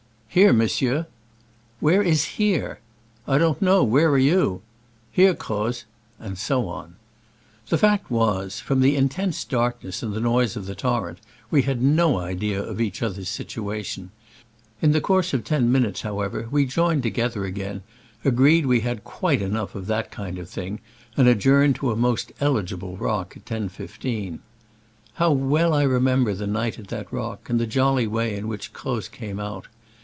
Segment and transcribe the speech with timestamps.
[0.33, 1.07] "Here, monsieur.
[1.81, 4.61] ""Where is here ?"*' I don't know: where are you
[5.11, 5.83] ?"Here, Croz ;*'
[6.21, 6.95] and so on.
[7.67, 11.19] The fact was, from the intense dark ness and the noise of the torrent,
[11.49, 14.11] we had no idea of each other's situation:
[14.81, 17.81] in the course of ten minutes, however, we join ed together again,
[18.23, 20.79] agreed we had quite enough of that kind of thing,
[21.17, 24.31] and ad journed to a most eligible rock* at 10.15.•
[25.15, 28.71] How well I remember the night at that rock, and the jolly way in which
[28.71, 29.67] Croz came out